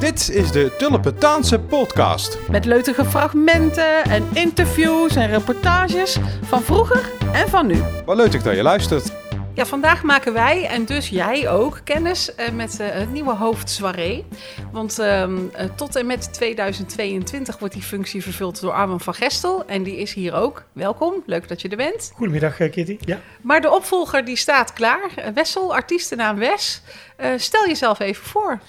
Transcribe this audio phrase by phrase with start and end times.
[0.00, 2.38] Dit is de Tulpentaanse podcast.
[2.50, 7.82] Met leutige fragmenten en interviews en reportages van vroeger en van nu.
[8.04, 9.12] Wat leuk dat je luistert.
[9.54, 13.70] Ja, vandaag maken wij en dus jij ook kennis eh, met eh, het nieuwe hoofd
[13.70, 14.24] Soirée.
[14.72, 19.66] Want ehm, eh, tot en met 2022 wordt die functie vervuld door Armin van Gestel.
[19.66, 20.64] En die is hier ook.
[20.72, 22.12] Welkom, leuk dat je er bent.
[22.14, 22.96] Goedemiddag Kitty.
[23.00, 23.18] Ja.
[23.40, 25.10] Maar de opvolger die staat klaar.
[25.34, 26.82] Wessel, artiestennaam Wes.
[27.16, 28.60] Eh, stel jezelf even voor.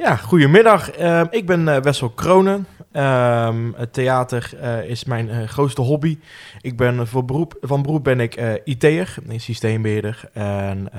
[0.00, 0.90] Ja, goedemiddag.
[0.90, 2.66] Ehm, ik ben eh, Wessel Kronen.
[2.92, 6.18] Ehm, het theater eh, is mijn eh, grootste hobby.
[6.60, 10.30] Ik ben voor beroep, van beroep ben ik IT'er, een systeembeheerder.
[10.32, 10.90] En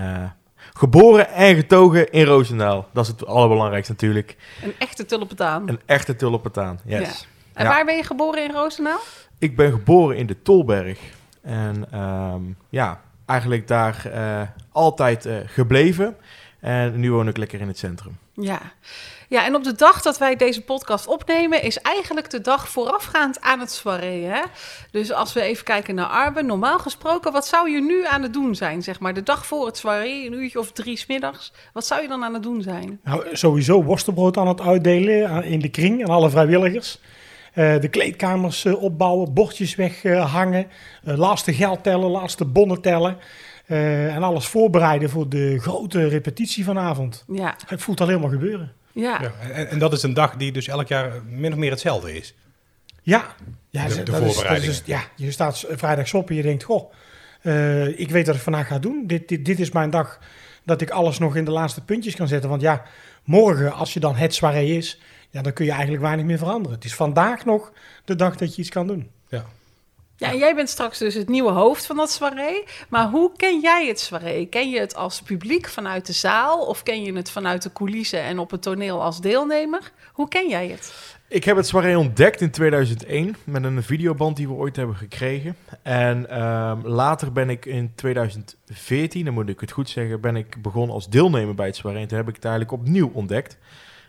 [0.73, 2.87] geboren en getogen in Roosendaal.
[2.93, 4.37] Dat is het allerbelangrijkste natuurlijk.
[4.63, 5.69] Een echte tulpentaan.
[5.69, 7.27] Een echte tulpentaan, yes.
[7.53, 7.69] En Ja.
[7.69, 8.99] waar ben je geboren in Roosendaal?
[9.39, 10.99] Ik ben geboren in de Tolberg.
[11.41, 14.11] En ehm, ja, eigenlijk daar
[14.71, 16.15] altijd gebleven.
[16.59, 18.17] En nu woon ik lekker in het centrum.
[18.41, 18.59] Ja.
[19.27, 23.41] ja, en op de dag dat wij deze podcast opnemen, is eigenlijk de dag voorafgaand
[23.41, 24.41] aan het soirée.
[24.91, 28.33] Dus als we even kijken naar Arben, normaal gesproken, wat zou je nu aan het
[28.33, 28.81] doen zijn?
[28.83, 31.53] Zeg maar de dag voor het soirée, een uurtje of drie smiddags.
[31.73, 32.99] Wat zou je dan aan het doen zijn?
[33.03, 36.99] Nou, sowieso worstenbrood aan het uitdelen aan- in de kring aan alle vrijwilligers.
[37.53, 40.67] Eh, de kleedkamers eh, opbouwen, bordjes weghangen,
[41.03, 43.17] eh laatste geld tellen, laatste bonnen tellen.
[43.71, 47.23] Eh, en alles voorbereiden voor de grote repetitie vanavond.
[47.27, 48.71] Ja, Het voelt al helemaal gebeuren.
[48.91, 49.21] ja.
[49.21, 52.15] Ja, en, en dat is een dag die dus elk jaar min of meer hetzelfde
[52.17, 52.35] is.
[53.01, 53.25] Ja,
[53.69, 54.75] ja De- dat de is- dat is- voorbereidingen.
[54.85, 56.93] ja je staat vrijdags op en je denkt, goh,
[57.41, 59.03] eh, ik weet wat ik vandaag ga doen.
[59.07, 60.19] Dit, dit, dit is mijn dag
[60.63, 62.49] dat ik alles nog in de laatste puntjes kan zetten.
[62.49, 62.83] Want ja,
[63.23, 64.99] morgen, als je dan het soirée is,
[65.29, 66.75] ja, dan kun je eigenlijk weinig meer veranderen.
[66.77, 67.71] Het is vandaag nog
[68.05, 69.09] de dag dat je iets kan doen.
[69.29, 69.45] Ja.
[70.21, 72.63] Ja, en jij bent straks dus het nieuwe hoofd van dat soirée.
[72.89, 74.45] Maar hoe ken jij het soirée?
[74.45, 76.65] Ken je het als publiek vanuit de zaal?
[76.65, 79.91] Of ken je het vanuit de coulissen en op het toneel als deelnemer?
[80.13, 81.15] Hoe ken jij het?
[81.27, 85.55] Ik heb het soirée ontdekt in 2001 met een videoband die we ooit hebben gekregen.
[85.81, 90.61] En ehm, later ben ik in 2014, dan moet ik het goed zeggen, ben ik
[90.61, 92.01] begonnen als deelnemer bij het soirée.
[92.01, 93.57] En toen heb ik het eigenlijk opnieuw ontdekt.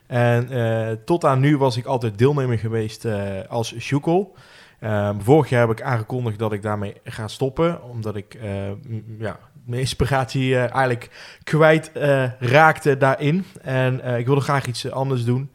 [0.06, 4.34] En eh, tot aan nu was ik altijd deelnemer geweest eh, als Sjoekel.
[4.82, 8.70] Ehm, vorig jaar heb ik aangekondigd dat ik daarmee ga stoppen, omdat ik eh,
[9.19, 11.10] ja, mijn inspiratie eh, eigenlijk
[11.44, 13.44] kwijt eh, raakte daarin.
[13.62, 15.50] En ik wilde graag iets anders doen.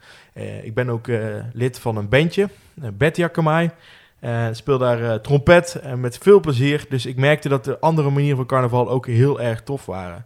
[0.63, 1.07] Ik ben ook
[1.53, 2.49] lid van een bandje,
[2.83, 3.69] uh, Betty Akamai.
[4.19, 6.85] Eh, speel daar trompet en met veel plezier.
[6.89, 10.25] Dus ik merkte dat de andere manieren van carnaval ook heel erg tof waren.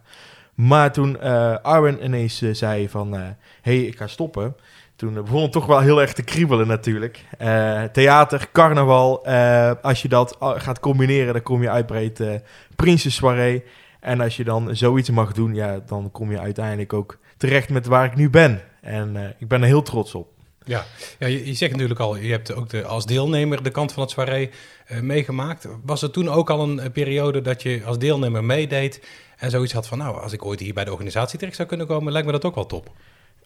[0.54, 1.20] Maar toen
[1.62, 4.54] Arwen ineens zei van, hey, ik ga stoppen.
[5.02, 7.24] Toen eh, begon toch wel heel erg te kriebelen natuurlijk.
[7.38, 12.04] Eh, theater, carnaval, eh, als je dat al gaat combineren, dan kom je uit bij
[12.04, 12.34] het eh
[12.76, 13.64] Prinses Soirée.
[14.00, 17.86] En als je dan zoiets mag doen, ja, dan kom je uiteindelijk ook terecht met
[17.86, 18.62] waar ik nu ben.
[18.80, 20.28] En eh, ik ben er heel trots op.
[20.64, 20.84] Ja,
[21.18, 24.10] ja je, zegt natuurlijk al, je hebt ook de, als deelnemer de kant van het
[24.10, 24.50] soirée
[24.86, 25.68] eh, meegemaakt.
[25.84, 29.02] Was er toen ook al een eh, periode dat je als deelnemer meedeed
[29.36, 31.86] en zoiets had van, nou, als ik ooit hier bij de organisatie terecht zou kunnen
[31.86, 32.90] komen, lijkt me dat ook wel top.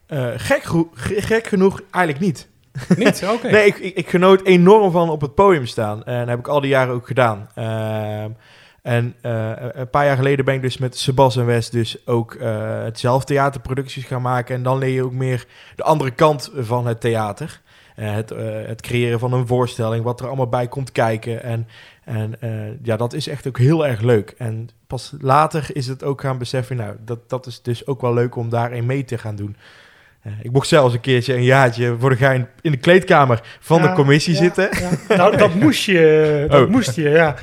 [0.07, 2.49] Eh, gek, gek genoeg eigenlijk niet.
[2.97, 3.25] Niet?
[3.35, 3.51] Oké.
[3.51, 6.05] Nee, ik, ik, ik genoot enorm van op het podium staan.
[6.05, 7.49] En dat heb ik al die jaren ook gedaan.
[7.55, 8.31] Ehm,
[8.83, 12.35] en eh, een paar jaar geleden ben ik dus met Sebas en West dus ook
[12.35, 14.55] eh, het zelf theaterproducties gaan maken.
[14.55, 15.47] En dan leer je ook meer
[15.77, 17.61] de andere kant van het theater.
[17.97, 21.43] Eh, het, eh, het creëren van een voorstelling, wat er allemaal bij komt kijken.
[21.43, 21.69] En,
[22.05, 22.51] en eh,
[22.83, 24.35] ja, dat is echt ook heel erg leuk.
[24.39, 28.15] En pas later is het ook gaan beseffen, nou, dat, dat is dus ook wel
[28.15, 29.57] leuk om daarin mee te gaan doen.
[30.27, 33.83] Eh, ik mocht zelfs een keertje een jaartje voor de gein in de kleedkamer van
[33.83, 34.69] de commissie ja, zitten.
[34.73, 34.91] ja.
[35.17, 36.69] Nou, dat moest je, dat Oh.
[36.71, 37.35] moest je, ja.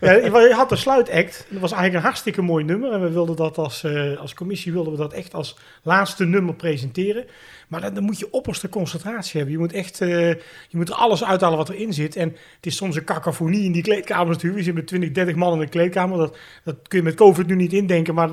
[0.00, 1.46] Ja, je had de sluitact.
[1.48, 2.92] Dat was eigenlijk een hartstikke mooi nummer.
[2.92, 6.54] En we wilden dat als, eh, als commissie wilden we dat echt als laatste nummer
[6.54, 7.24] presenteren.
[7.68, 9.52] Maar dan, dan moet je opperste concentratie hebben.
[9.52, 12.16] Je moet echt eh, je moet er alles uithalen wat erin zit.
[12.16, 14.56] En het is soms een cacophonie in die kleedkamers natuurlijk.
[14.56, 16.18] We zitten met 20, 30 man in een kleedkamer.
[16.18, 18.14] Dat, dat kun je met COVID nu niet indenken.
[18.14, 18.30] Maar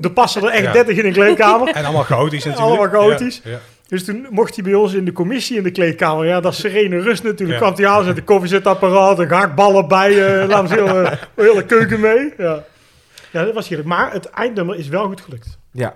[0.00, 0.72] er passen er echt Ja.
[0.72, 1.68] 30 in een kleedkamer.
[1.76, 2.80] En allemaal chaotisch natuurlijk.
[2.80, 3.40] Allemaal chaotisch.
[3.44, 3.58] Ja, ja.
[3.88, 6.26] Dus toen mocht hij bij ons in de commissie in de kleedkamer.
[6.26, 7.60] Ja, dat is serene rust natuurlijk.
[7.60, 7.66] Ja.
[7.66, 10.40] Kwam hij aan met een koffiezetapparaat, een gehaktballen bij.
[10.40, 12.32] eh namen ze heel, eh, hele keuken mee.
[12.38, 12.64] Ja.
[13.30, 13.88] ja, dat was heerlijk.
[13.88, 15.58] Maar het eindnummer is wel goed gelukt.
[15.72, 15.94] Ja,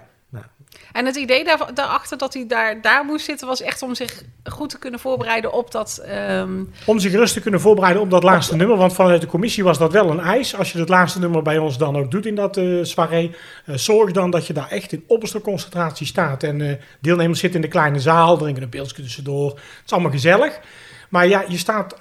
[0.93, 4.23] En het idee daar, daarachter dat hij daar, daar moest zitten, was echt om zich
[4.45, 6.03] goed te kunnen voorbereiden op dat.
[6.07, 8.77] ehm, Om zich rust te kunnen voorbereiden op dat laatste nummer.
[8.77, 10.57] Want vanuit de commissie was dat wel een eis.
[10.57, 13.35] Als je het laatste nummer bij ons dan ook doet in dat eh soirée.
[13.67, 16.43] eh, zorg dan dat je daar echt in opperste concentratie staat.
[16.43, 19.51] En eh, deelnemers zitten in de kleine zaal, drinken een pilsje tussendoor.
[19.51, 20.61] Het is allemaal gezellig.
[21.09, 21.97] Maar ja, je staat,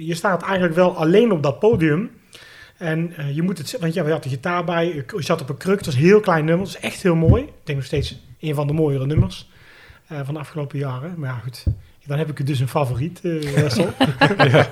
[0.00, 2.10] je staat eigenlijk wel alleen op dat podium.
[2.80, 5.48] En eh, je moet het, want ja, we hadden de gitaar bij, je zat op
[5.48, 7.42] een kruk, het was een heel klein nummer, het is echt heel mooi.
[7.42, 9.48] Ik denk nog steeds een van de mooiere nummers.
[10.06, 11.14] eh, van de afgelopen jaren.
[11.16, 11.64] Maar ja, goed,
[12.06, 13.20] dan heb ik dus een favoriet,
[13.54, 13.88] Wessel.
[14.36, 14.68] ja.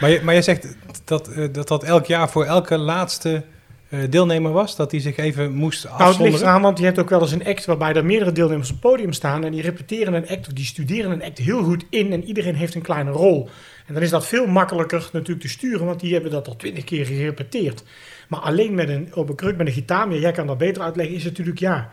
[0.00, 3.44] maar, je, maar je zegt dat, dat dat elk jaar voor elke laatste
[4.10, 4.76] deelnemer was?
[4.76, 6.46] Dat die zich even moest Nou, het ligt afzonderen?
[6.46, 8.90] eraan, want je hebt ook wel eens een act waarbij er meerdere deelnemers op het
[8.90, 9.44] podium staan.
[9.44, 12.12] En die repeteren een act of die studeren een act heel goed in.
[12.12, 13.48] En iedereen heeft een kleine rol.
[13.86, 16.84] En dan is dat veel makkelijker natuurlijk te sturen, want die hebben dat al twintig
[16.84, 17.84] keer gerepeteerd.
[18.28, 21.14] Maar alleen met een, op een kruk met een gitaar, jij kan dat beter uitleggen,
[21.14, 21.90] is het natuurlijk ja.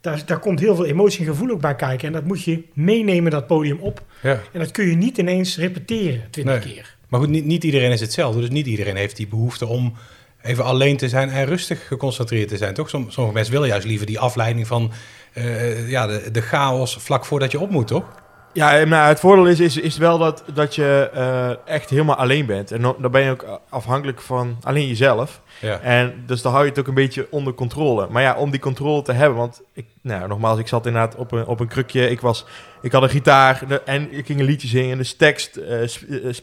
[0.00, 2.06] Daar, daar komt heel veel emotie en gevoel ook bij kijken.
[2.06, 4.02] En dat moet je meenemen, dat podium op.
[4.22, 4.40] Ja.
[4.52, 6.74] En dat kun je niet ineens repeteren, twintig Nee.
[6.74, 6.96] keer.
[7.08, 8.40] Maar goed, niet, niet iedereen is hetzelfde.
[8.40, 9.94] Dus niet iedereen heeft die behoefte om
[10.42, 12.74] even alleen te zijn en rustig geconcentreerd te zijn.
[12.74, 12.88] Toch?
[12.88, 14.92] Som- Sommige mensen willen juist liever die afleiding van
[15.32, 18.04] eh, ja, de, de chaos vlak voordat je op moet, toch?
[18.54, 22.46] Ja, nou, het voordeel is, is, is wel dat, dat je eh, echt helemaal alleen
[22.46, 22.70] bent.
[22.72, 25.40] En dan, ben je ook afhankelijk van alleen jezelf.
[25.60, 25.78] Ja.
[25.80, 28.06] En dus dan hou je het ook een beetje onder controle.
[28.10, 31.32] Maar ja, om die controle te hebben, want ik, nou, nogmaals, ik zat inderdaad op
[31.32, 32.10] een, op een krukje.
[32.10, 32.44] Ik, was,
[32.82, 35.88] ik had een gitaar de- en ik ging een liedje zingen, dus tekst, eh, eh,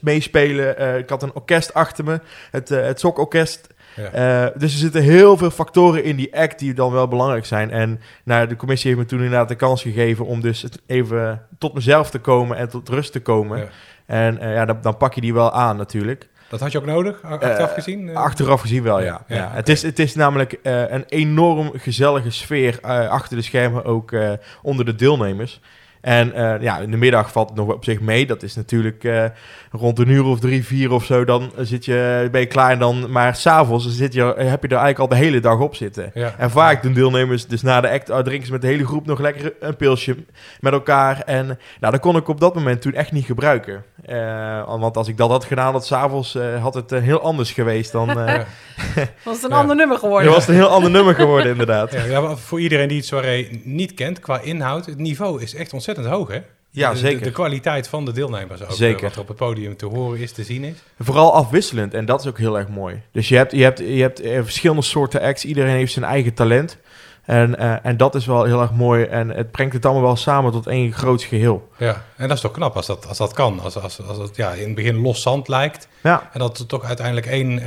[0.02, 0.78] meespelen.
[0.78, 2.20] Eh, ik had een orkest achter me,
[2.52, 3.68] het, eh het Sokorkest.
[3.96, 4.12] Ja.
[4.12, 7.72] Eh, dus er zitten heel veel factoren in die act die dan wel belangrijk zijn.
[7.72, 11.46] En nou, de commissie heeft me toen inderdaad de kans gegeven om dus het even
[11.58, 13.58] tot mezelf te komen en tot rust te komen.
[13.58, 13.68] Ja.
[14.06, 16.28] En eh, ja, dan, dan pak je die wel aan natuurlijk.
[16.50, 18.10] Dat had je ook nodig, achteraf gezien?
[18.10, 19.22] Eh, Achteraf gezien wel, ja.
[19.28, 24.16] Ja, het, is, het is namelijk een enorm gezellige sfeer achter de schermen, ook
[24.62, 25.62] onder de deelnemers.
[26.02, 28.26] En eh, ja, in de middag valt het nog op zich mee.
[28.26, 29.26] Dat is natuurlijk eh,
[29.72, 31.26] rond een uur of drie, vier of zo.
[31.26, 32.72] Dan zit je, ben je klaar.
[32.72, 35.76] En dan, maar s'avonds zit je, heb je er eigenlijk al de hele dag op
[35.76, 36.12] zitten.
[36.14, 36.34] Ja.
[36.38, 39.06] En vaak doen deelnemers, dus na de act, uh, drinken ze met de hele groep
[39.06, 40.16] nog lekker een pilsje
[40.60, 41.22] met elkaar.
[41.26, 41.46] En
[41.80, 43.84] nou, dat kon ik op dat moment toen echt niet gebruiken.
[44.06, 47.52] Eh, want als ik dat had gedaan, dat s'avonds, uh, had het uh, heel anders
[47.52, 48.10] geweest dan...
[48.20, 48.36] Uh,
[48.96, 49.06] Ja.
[49.24, 49.56] Was het een Ja.
[49.62, 50.24] ander nummer geworden?
[50.26, 51.92] dan was het een heel ander nummer geworden, inderdaad.
[51.92, 55.74] Ja, ja, voor iedereen die het soirée niet kent, qua inhoud, het niveau is echt
[55.74, 56.42] ontzettend hoog, hè?
[56.72, 57.24] Ja, De- zeker.
[57.24, 58.72] De, kwaliteit van de deelnemers ook.
[58.72, 58.98] Zeker.
[58.98, 60.76] eh, Wat er op het podium te horen is, te zien is.
[61.00, 63.02] Vooral afwisselend en dat is ook heel erg mooi.
[63.12, 66.34] Dus je hebt, je hebt, je hebt eh, verschillende soorten acts, iedereen heeft zijn eigen
[66.34, 66.78] talent.
[67.26, 70.16] En, eh, en dat is wel heel erg mooi en het brengt het allemaal wel
[70.16, 71.70] samen tot één groot geheel.
[71.78, 73.60] Ja, en dat is toch knap als dat, als dat kan.
[73.60, 75.88] Als, als, als het ja, in het begin los zand lijkt.
[76.04, 77.60] Ja, En dat het toch uiteindelijk één,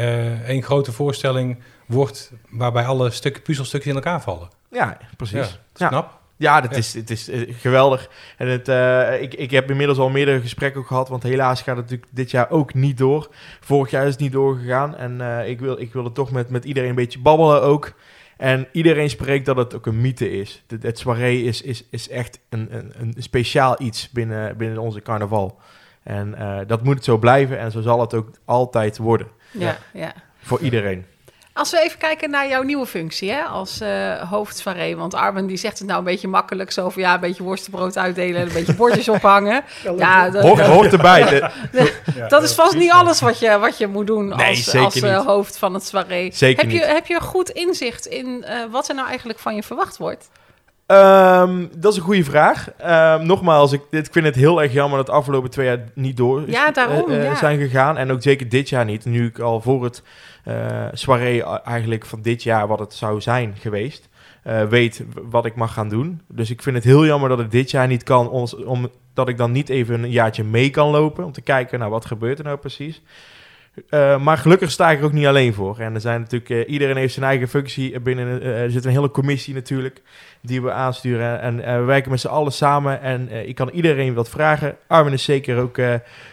[0.47, 2.33] één grote voorstelling wordt...
[2.51, 4.49] waarbij alle stukken, puzzelstukjes in elkaar vallen.
[4.71, 5.37] ja precies.
[5.37, 6.21] Ja, Ja, dat is knap.
[6.43, 6.77] Ja, dat Ja.
[6.77, 8.09] Is, het is eh, geweldig.
[8.37, 11.77] En het, eh, ik, ik heb inmiddels al meerdere gesprekken ook gehad, want helaas gaat
[11.77, 13.29] het natuurlijk dit jaar ook niet door.
[13.61, 16.65] Vorig jaar is het niet doorgegaan en eh, ik, wil, ik wilde toch met, met
[16.65, 17.93] iedereen een beetje babbelen ook.
[18.37, 20.63] En iedereen spreekt dat het ook een mythe is.
[20.67, 25.03] Het, het soirée is, is, is echt een, een, een speciaal iets binnen, binnen onze
[25.03, 25.61] carnaval.
[26.03, 29.27] En eh, dat moet het zo blijven en zo zal het ook altijd worden.
[29.51, 30.13] Ja, ja.
[30.39, 31.05] Voor iedereen.
[31.55, 34.97] Als we even kijken naar jouw nieuwe functie hè, als eh hoofdsoirée.
[34.97, 36.71] Want Arben die zegt het nou een beetje makkelijk.
[36.73, 39.65] Zo van ja, een beetje worstenbrood uitdelen en een beetje bordjes ophangen.
[39.97, 41.25] Ja, dat, Hoort, hoort erbij.
[41.73, 41.93] De-
[42.29, 45.01] dat is vast niet alles wat je, wat je moet doen Nee, als, zeker als
[45.01, 46.31] eh, hoofd van het soirée.
[46.35, 46.89] Zeker heb, je, niet.
[46.89, 50.29] heb je goed inzicht in eh, wat er nou eigenlijk van je verwacht wordt?
[50.87, 52.71] Ehm, dat is een goede vraag.
[52.79, 55.79] Ehm, nogmaals, ik, dit, ik vind het heel erg jammer dat de afgelopen twee jaar
[55.95, 57.35] niet door is- Ja, daarom, eh, eh, ja.
[57.35, 57.97] zijn gegaan.
[57.99, 59.05] En ook zeker dit jaar niet.
[59.05, 60.03] Nu ik al voor het
[60.45, 64.09] eh soirée eigenlijk van dit jaar wat het zou zijn geweest,
[64.69, 66.21] weet wat ik mag gaan doen.
[66.29, 69.37] Dus ik vind het heel jammer dat het dit jaar niet kan, ons- omdat ik
[69.37, 71.25] dan niet even een jaartje mee kan lopen.
[71.25, 73.03] Om te kijken, nou, wat gebeurt er nou precies.
[73.89, 75.79] Eh, maar gelukkig sta ik er ook niet alleen voor.
[75.79, 78.43] En er zijn natuurlijk, eh, iedereen heeft zijn eigen functie binnen.
[78.43, 80.03] eh, er zit een hele commissie natuurlijk
[80.41, 81.41] die we aansturen.
[81.41, 83.01] En we werken met z'n allen samen.
[83.01, 84.77] En ik kan iedereen wat vragen.
[84.87, 85.81] Armin is zeker ook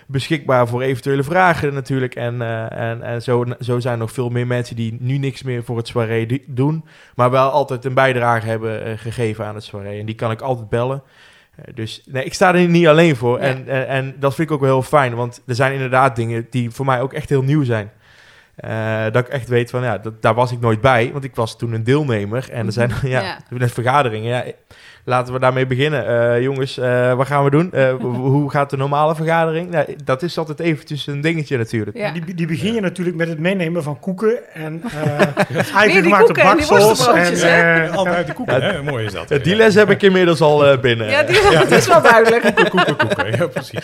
[0.08, 2.16] beschikbaar voor eventuele vragen natuurlijk.
[2.16, 2.42] En,
[2.72, 5.78] en, en zo, zo zijn er nog veel meer mensen die nu niks meer voor
[5.78, 6.86] het soirée doen.
[7.16, 10.00] Maar wel altijd een bijdrage hebben gegeven aan het soirée.
[10.00, 11.04] En die kan ik altijd bellen.
[11.66, 13.40] Eh, dus nee, ik sta er niet alleen voor.
[13.40, 13.46] Ja.
[13.46, 15.16] En, en, en dat vind ik ook wel heel fijn.
[15.16, 17.92] Want er zijn inderdaad dingen die voor mij ook echt heel nieuw zijn.
[18.56, 21.10] Eh, dat ik echt weet van, ja, dat, daar was ik nooit bij.
[21.12, 22.50] Want ik was toen een deelnemer.
[22.52, 23.38] En er zijn ja, Ja.
[23.50, 24.30] net vergaderingen.
[24.30, 24.44] Ja,
[25.10, 26.08] laten we daarmee beginnen.
[26.34, 27.72] Eh, jongens, eh, wat gaan we doen?
[27.72, 29.70] Eh, ho- hoe gaat de normale vergadering?
[29.70, 31.98] Nou, dat is altijd eventjes een dingetje natuurlijk.
[31.98, 32.12] Ja.
[32.12, 36.44] Die, die begin je natuurlijk met het meenemen van koeken en eh eigen gemaakte koeken
[36.44, 38.84] en eh, Altijd de koeken, Ja, hè?
[38.84, 39.44] Mooi is dat.
[39.44, 41.10] Die les heb ik inmiddels al binnen.
[41.10, 42.70] Ja, die, dat is wel duidelijk.
[42.70, 43.32] Koeken, koeken.
[43.38, 43.80] Ja, precies.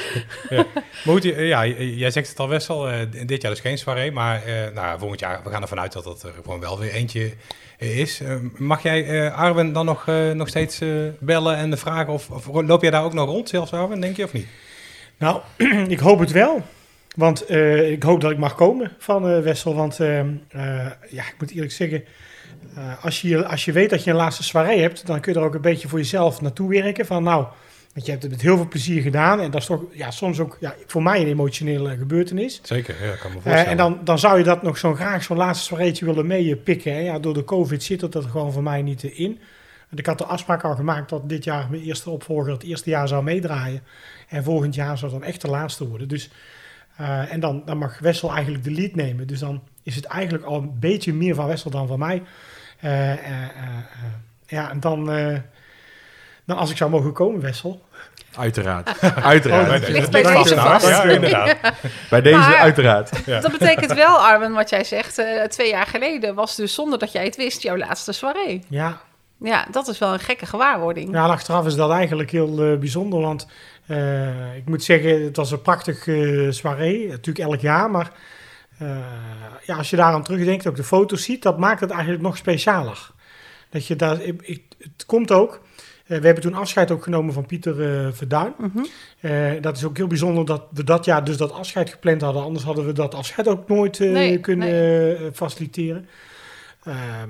[0.49, 0.65] Ja.
[0.75, 2.89] Maar goed, ja, jij zegt het al best wel.
[2.89, 2.93] eh,
[3.25, 4.11] dit jaar dus geen soirée.
[4.11, 6.91] Maar eh, nou, volgend jaar, we gaan ervan uit dat dat er gewoon wel weer
[6.93, 7.31] eentje
[7.77, 8.21] is.
[8.57, 10.87] Mag jij eh, Arwen dan nog, eh, nog steeds eh,
[11.19, 12.13] bellen en de vragen?
[12.13, 14.47] Of, of loop jij daar ook nog rond zelfs, Arwen, denk je, of niet?
[15.17, 15.41] Nou,
[15.87, 16.61] ik hoop het wel.
[17.15, 19.75] Want eh, ik hoop dat ik mag komen van eh, Wessel.
[19.75, 20.27] Want eh, eh,
[21.09, 22.03] ja, ik moet eerlijk zeggen,
[22.75, 25.39] eh, als, je, als je weet dat je een laatste soirée hebt, dan kun je
[25.39, 27.05] er ook een beetje voor jezelf naartoe werken.
[27.05, 27.45] Van nou,
[27.93, 29.39] Want je hebt het met heel veel plezier gedaan.
[29.39, 32.59] En dat is toch ja, soms ook ja, voor mij een emotionele gebeurtenis.
[32.63, 33.65] Zeker, ja, kan me Eh, voorstellen.
[33.71, 36.93] en dan, dan zou je dat nog zo graag zo'n laatste soireetje willen meepikken.
[36.93, 36.99] hè.
[36.99, 39.39] Ja, door de COVID zit dat er gewoon voor mij niet in.
[39.87, 42.89] Want ik had de afspraak al gemaakt dat dit jaar mijn eerste opvolger het eerste
[42.89, 43.83] jaar zou meedraaien.
[44.29, 46.07] En volgend jaar zou dan echt de laatste worden.
[46.07, 46.29] Dus,
[46.97, 49.27] eh, en dan, dan mag Wessel eigenlijk de lead nemen.
[49.27, 52.23] Dus dan is het eigenlijk al een beetje meer van Wessel dan van mij.
[52.79, 53.19] Eh, eh,
[54.47, 55.37] ja, en dan, eh,
[56.45, 57.83] dan als ik zou mogen komen, Wessel.
[58.37, 59.01] Uiteraard.
[59.21, 59.65] uiteraard.
[59.73, 60.87] Oh, deze- ligt bij deze vast.
[60.87, 61.57] Ja, inderdaad.
[62.09, 63.21] Bij deze Maar- uiteraard.
[63.25, 63.39] Ja.
[63.39, 65.17] Dat betekent wel, Arwen, wat jij zegt.
[65.17, 68.63] eh, twee jaar geleden was dus zonder dat jij het wist jouw laatste soirée.
[68.69, 69.01] Ja,
[69.39, 71.11] Ja, dat is wel een gekke gewaarwording.
[71.13, 73.47] Ja, achteraf is dat eigenlijk heel eh, bijzonder, want
[73.85, 78.11] eh, ik moet zeggen, het was een prachtig eh soirée, natuurlijk elk jaar, maar
[79.65, 82.37] ja, als je daar aan terugdenkt, ook de foto's ziet, dat maakt het eigenlijk nog
[82.37, 83.11] specialer.
[83.69, 85.61] Dat je daar, ik, ik- het komt ook,
[86.05, 87.75] we hebben toen afscheid ook genomen van Pieter
[88.15, 88.53] Verduin.
[88.57, 89.61] Mhm.
[89.61, 92.65] Dat is ook heel bijzonder dat we dat jaar dus dat afscheid gepland hadden, anders
[92.65, 95.31] hadden we dat afscheid ook nooit Nee, kunnen nee.
[95.33, 96.07] faciliteren.
[96.83, 97.29] Ehm,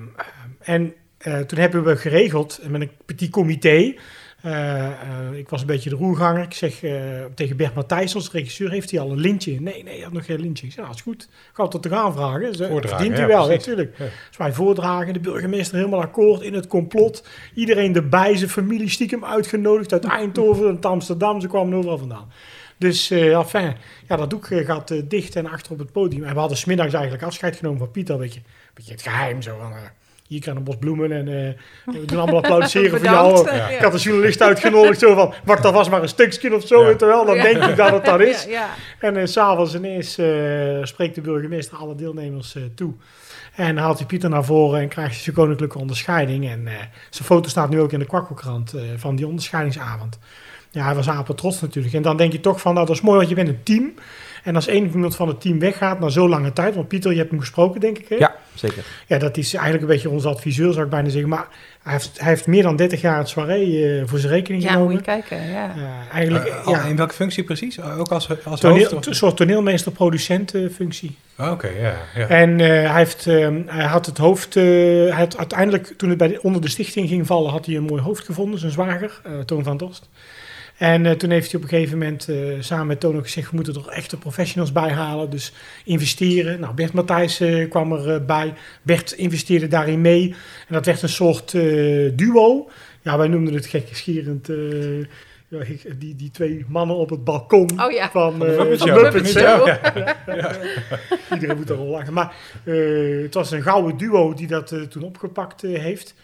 [0.58, 0.94] en
[1.26, 3.94] eh, toen hebben we geregeld met een petit comité.
[4.42, 4.92] eh, eh,
[5.34, 6.42] ik was een beetje de roerganger.
[6.42, 6.74] Ik zeg
[7.34, 9.60] tegen Bert Matthijs, als regisseur, heeft hij al een lintje?
[9.60, 10.66] Nee, nee, hij had nog geen lintje.
[10.66, 11.28] Ik zeg, nou, is goed.
[11.52, 12.54] Ga het tot te gaan vragen.
[12.54, 13.98] Ze, Voordragen, verdient hij ja, wel, natuurlijk.
[13.98, 14.04] Ja.
[14.28, 17.26] Dus wij voordragen, de burgemeester helemaal akkoord in het complot.
[17.54, 21.40] Iedereen erbij, zijn familie stiekem uitgenodigd uit Eindhoven, uit Amsterdam.
[21.40, 22.30] Ze kwamen overal vandaan.
[22.78, 23.76] Dus eh enfin,
[24.08, 26.24] ja, dat doek gaat dicht en achter op het podium.
[26.24, 28.18] En we hadden smiddags eigenlijk afscheid genomen van Pieter.
[28.18, 28.40] Weet je,
[28.74, 29.72] beetje het geheim zo van...
[30.28, 33.54] hier je een bos bloemen en eh, we doen allemaal applaudisseren voor jou.
[33.54, 33.68] Ja.
[33.68, 35.34] Ik had een journalist uitgenodigd zo van...
[35.44, 36.88] Wacht alvast maar een stukje of zo.
[36.88, 36.96] Ja.
[36.96, 37.42] Terwijl, dan Ja.
[37.42, 38.44] denk ik dat het dat is.
[38.44, 38.68] Ja, ja.
[39.08, 40.26] En s s'avonds ineens eh,
[40.82, 42.92] spreekt de burgemeester alle deelnemers eh, toe.
[43.56, 46.48] En haalt hij Pieter naar voren en krijgt hij zijn koninklijke onderscheiding.
[46.48, 46.74] En eh,
[47.10, 50.18] zijn foto staat nu ook in de kwakkelkrant eh, van die onderscheidingsavond.
[50.70, 51.94] Ja, hij was apen trots natuurlijk.
[51.94, 53.94] En dan denk je toch van, nou dat is mooi, want je bent een team.
[54.46, 56.74] En als één iemand van het team weggaat na zo lange tijd...
[56.74, 58.16] Want Pieter, je hebt hem gesproken, denk ik, hè?
[58.16, 58.84] Ja, zeker.
[59.06, 61.28] Ja, dat is eigenlijk een beetje onze adviseur, zou ik bijna zeggen.
[61.30, 61.46] Maar
[61.82, 64.68] hij heeft, hij heeft meer dan 30 jaar het soirée eh, voor zijn rekening Ja,
[64.68, 64.96] moet genomen.
[64.96, 65.48] je kijken.
[65.50, 65.74] Ja.
[65.76, 67.80] Eh, eigenlijk, Eh, ja, In welke functie precies?
[67.82, 69.06] Ook als, als toneel, hoofd?
[69.06, 71.16] een soort toneelmeester-producent eh, functie.
[71.38, 71.94] Oh, Oké, ja.
[72.14, 72.26] ja.
[72.28, 76.18] En eh, hij, heeft, eh, hij had het hoofd, eh, hij had uiteindelijk, toen het
[76.18, 79.20] bij de, onder de stichting ging vallen, had hij een mooi hoofd gevonden, zijn zwager,
[79.24, 80.08] eh, Toon van Dorst.
[80.76, 83.50] En eh, toen heeft hij op een gegeven moment eh, samen met Toon ook gezegd,
[83.50, 85.52] we moeten er echte professionals bij halen, dus
[85.84, 86.60] investeren.
[86.60, 88.54] Nou, Bert Matthijs eh, kwam erbij, bij.
[88.82, 90.34] Bert investeerde daarin mee.
[90.68, 91.62] En dat werd een soort eh,
[92.14, 92.70] duo.
[93.02, 94.48] Ja, wij noemden het gekgeschierend...
[94.48, 94.56] eh
[95.48, 95.58] ja,
[95.98, 98.10] die, die twee mannen op het balkon Oh ja.
[98.10, 98.90] van, eh, van.
[98.92, 99.32] Muppets?
[99.32, 99.80] Ja,
[101.32, 102.12] Iedereen moet erom lachen.
[102.12, 106.14] Maar eh, het was een gouden duo die dat toen opgepakt heeft.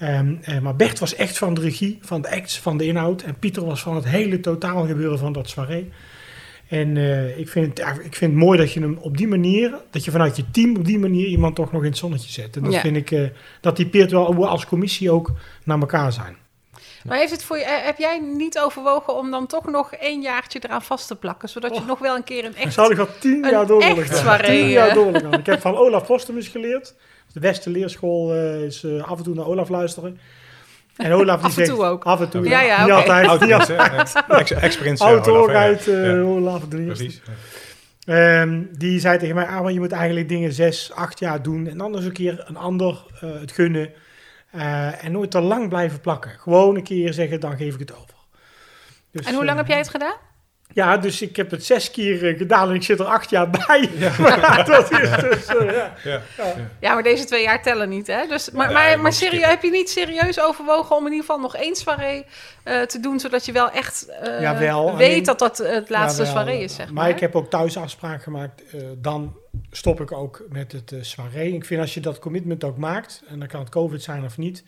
[0.00, 3.22] Ehm, eh, maar Bert was echt van de regie, van de acts, van de inhoud.
[3.22, 5.92] En Pieter was van het hele totaal gebeuren van dat soirée.
[6.68, 9.74] En eh, ik, vind het, ik vind het mooi dat je hem op die manier,
[9.90, 12.56] dat je vanuit je team op die manier iemand toch nog in het zonnetje zet.
[12.56, 12.80] En dat Ja.
[12.80, 13.22] vind ik, eh,
[13.60, 15.30] dat typeert wel hoe we als commissie ook
[15.64, 16.36] naar elkaar zijn.
[17.04, 20.58] Maar heeft het voor je, heb jij niet overwogen om dan toch nog één jaartje
[20.62, 21.48] eraan vast te plakken?
[21.48, 21.86] Zodat je Oh.
[21.86, 22.72] nog wel een keer een echt...
[22.74, 24.38] zou ik al tien jaar door willen echt gaan.
[24.38, 25.32] soirée, Tien jaar door willen gaan.
[25.40, 26.94] Ik heb van Olaf Postumus geleerd.
[27.32, 30.18] De beste leerschool eh, is eh, af en toe naar Olaf luisteren.
[30.96, 31.68] En Olaf die Af en zegt...
[31.76, 32.04] toe ook.
[32.04, 33.68] Af en toe, Ja, ja, Niet altijd.
[33.68, 34.34] hè?
[34.36, 35.00] Ex- Ex-prins.
[35.00, 35.92] eh, Oud Olaf, uit Ja.
[36.04, 36.68] eh, Olaf.
[36.68, 37.22] Precies.
[38.04, 41.66] Ehm, die zei tegen mij, ah, je moet eigenlijk dingen zes, acht jaar doen.
[41.66, 43.92] En dan eens een keer een ander eh, het gunnen.
[44.50, 46.30] Eh, en nooit te lang blijven plakken.
[46.38, 48.14] Gewoon een keer zeggen, dan geef ik het over.
[49.12, 50.14] Dus, En hoe lang heb jij het gedaan?
[50.74, 53.50] Ja, dus ik heb het zes keer eh, gedaan en ik zit er acht jaar
[53.50, 53.90] bij.
[54.18, 55.92] Maar dat is dus, eh, ja.
[56.04, 56.22] Ja.
[56.80, 58.26] Ja, maar deze twee jaar tellen niet, hè?
[58.26, 61.40] Dus, maar Ja, maar, maar serieus, heb je niet serieus overwogen om in ieder geval
[61.40, 62.24] nog één soirée
[62.62, 66.22] eh, te doen, zodat je wel echt eh, Jawel, weet alleen- dat dat het laatste
[66.24, 66.94] Jawel, soirée is, zeg maar.
[66.94, 68.62] Maar ik heb ook thuis afspraak gemaakt.
[68.72, 69.36] eh, dan
[69.70, 71.52] stop ik ook met het soirée.
[71.54, 74.38] Ik vind als je dat commitment ook maakt, en dan kan het COVID zijn of
[74.38, 74.64] niet,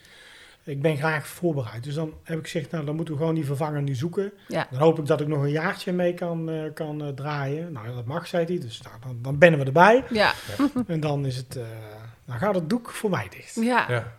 [0.64, 1.84] ik ben graag voorbereid.
[1.84, 4.32] Dus dan heb ik gezegd, nou dan moeten we gewoon die vervanger nu zoeken.
[4.48, 4.66] Ja.
[4.70, 7.72] Dan hoop ik dat ik nog een jaartje mee kan, eh, kan eh, draaien.
[7.72, 8.58] Nou, dat mag, zei hij.
[8.58, 10.04] Dus nou, dan, dan bennen we erbij.
[10.10, 10.32] Ja,
[10.86, 11.62] en dan is het, eh,
[12.24, 13.54] dan gaat het doek voor mij dicht.
[13.54, 13.84] ja.
[13.88, 14.12] Ja.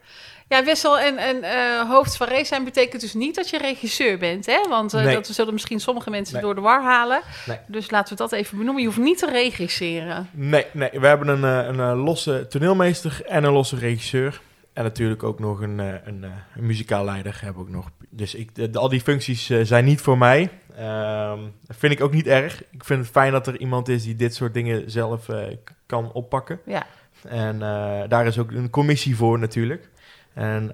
[0.47, 4.17] Ja, wissel en, en eh hoofd van race zijn betekent dus niet dat je regisseur
[4.17, 4.67] bent, hè?
[4.69, 5.13] Want eh, Nee.
[5.15, 6.43] dat zullen misschien sommige mensen Nee.
[6.43, 7.21] door de war halen.
[7.45, 7.57] Nee.
[7.67, 8.81] Dus laten we dat even benoemen.
[8.81, 10.29] Je hoeft niet te regisseren.
[10.31, 14.41] Nee, nee, we hebben een, een, eh, losse toneelmeester en een losse regisseur.
[14.73, 17.89] En natuurlijk ook nog een, eh, een, eh, een muzikaal leider we ook nog.
[18.09, 20.49] Dus ik, de- al die functies eh, zijn niet voor mij.
[20.75, 22.63] Ehm, dat vind ik ook niet erg.
[22.71, 25.27] Ik vind het fijn dat er iemand is die dit soort dingen zelf
[25.85, 26.59] kan oppakken.
[26.65, 26.85] Ja.
[27.27, 27.59] En
[28.09, 29.89] daar is ook een commissie voor natuurlijk.
[30.33, 30.71] En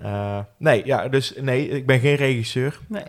[0.58, 2.80] nee, ja, dus nee, ik ben geen regisseur.
[2.88, 3.04] Nee.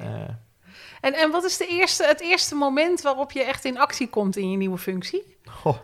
[1.00, 4.36] En, en wat is de eerste, het eerste moment waarop je echt in actie komt
[4.36, 5.36] in je nieuwe functie?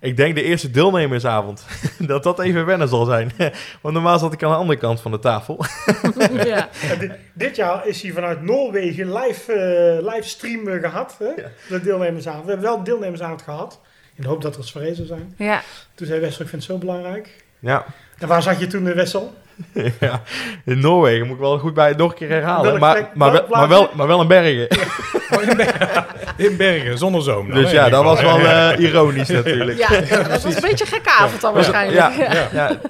[0.00, 1.64] ik denk de eerste deelnemersavond.
[1.98, 3.32] dat dat even wennen zal zijn.
[3.82, 5.64] Want normaal zat ik aan de andere kant van de tafel.
[6.34, 6.68] ja.
[6.88, 11.16] Ja, dit, dit jaar is hij vanuit Noorwegen live, eh livestream eh, gehad.
[11.18, 11.42] Hè?
[11.68, 12.44] De deelnemersavond.
[12.44, 13.80] We hebben wel een deelnemersavond gehad.
[14.14, 15.34] In de hoop dat er soirée zou zijn.
[15.36, 15.62] ja.
[15.94, 17.44] Toen zei Wessel, ik vind het zo belangrijk.
[17.58, 17.84] Ja.
[18.18, 19.34] En waar zag je toen de Wessel?
[20.00, 20.22] ja,
[20.64, 22.64] in Noorwegen moet ik wel goed bij nog een keer herhalen.
[22.64, 24.68] Welk Maar, maar, welk maar, wel, maar wel in Bergen.
[25.30, 27.48] Oh, in, Bergen, in Bergen, zonder zoom.
[27.48, 29.78] dan, Dus ja, dat was wel eh, ironisch natuurlijk.
[29.78, 29.88] Ja,
[30.28, 31.98] dat was een beetje een gekke avond dan waarschijnlijk.
[31.98, 32.80] Ja, Ja, ja.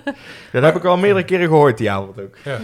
[0.53, 2.37] Dat heb ik al meerdere keren gehoord die avond ook.
[2.45, 2.59] Ja.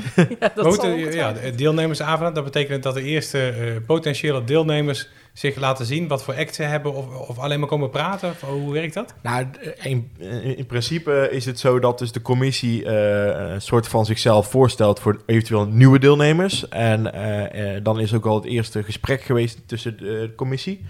[0.54, 3.54] dat goed, eh, ja, deelnemersavond, dat betekent dat de eerste eh,
[3.86, 7.90] potentiële deelnemers zich laten zien wat voor act ze hebben of, of alleen maar komen
[7.90, 8.34] praten?
[8.40, 9.14] Hoe werkt dat?
[9.22, 9.46] Nou,
[9.82, 10.10] in,
[10.56, 15.00] in principe is het zo dat dus de commissie eh, een soort van zichzelf voorstelt
[15.00, 16.68] voor eventueel nieuwe deelnemers.
[16.68, 20.84] En eh, eh, dan is ook al het eerste gesprek geweest tussen de, commissie.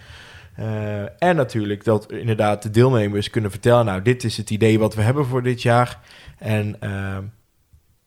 [1.18, 5.02] En natuurlijk dat inderdaad de deelnemers kunnen vertellen, nou, dit is het idee wat we
[5.02, 6.00] hebben voor dit jaar.
[6.38, 7.22] En, ehm,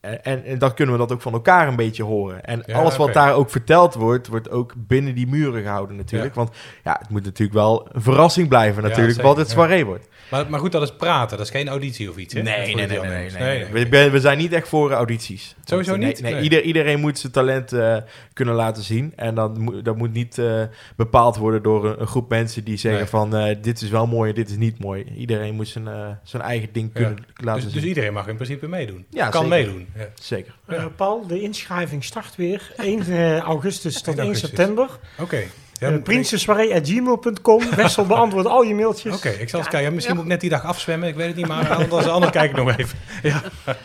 [0.02, 2.46] en, en, en dan kunnen we dat ook van elkaar een beetje horen.
[2.46, 6.36] En Ja, alles wat daar ook verteld wordt, wordt ook binnen die muren gehouden natuurlijk.
[6.36, 6.52] Want
[6.84, 10.08] ja, het moet natuurlijk wel een verrassing blijven natuurlijk, wat het soirée wordt.
[10.32, 12.34] Maar, maar goed, dat is praten, dat is geen auditie of iets.
[12.34, 12.42] Hè?
[12.42, 13.00] Nee, nee, nee, nee, nee,
[13.32, 13.90] deelnemers.
[13.90, 14.10] nee.
[14.12, 15.56] We, zijn niet echt voor audities.
[15.64, 16.22] Sowieso eh, niet?
[16.22, 16.44] Nee, nee, Nee.
[16.44, 17.98] Ieder, iedereen moet zijn talent eh,
[18.34, 19.14] kunnen laten zien.
[19.16, 20.62] En dan moet, dat moet niet eh,
[20.96, 23.36] bepaald worden door een, een groep mensen die zeggen van...
[23.36, 25.04] eh, dit is wel mooi en dit is niet mooi.
[25.18, 27.80] Iedereen moet zijn, eh, zijn eigen ding kunnen laten Dus, zien.
[27.82, 29.06] dus iedereen mag in principe meedoen.
[29.10, 29.58] Ja, kan zeker.
[29.58, 29.88] meedoen.
[29.98, 30.06] Ja.
[30.22, 30.54] Zeker.
[30.68, 30.76] Ja.
[30.76, 34.50] Eh, Paul, de inschrijving start weer 1 eh, augustus tot 1 1 augustus.
[34.50, 34.90] september.
[35.20, 35.36] Oké.
[35.38, 37.64] Ja, Ja, moet- Prinsensoiree.gmail.com.
[37.76, 39.16] Wessel beantwoordt al je mailtjes.
[39.16, 39.74] Oké, ik zal eens Ja.
[39.76, 39.94] kijken.
[39.94, 40.22] Misschien Ja.
[40.22, 41.08] moet ik net die dag afzwemmen.
[41.10, 42.98] Ik weet het niet, maar anders, anders kijk ik nog even.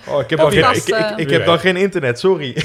[0.06, 2.52] Oh, ik heb, dan geen, ik, ik, eh, heb dan geen internet, sorry.